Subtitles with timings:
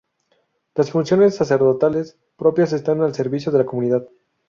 [0.73, 4.07] Las funciones sacerdotales propias están al servicio de la comunidad.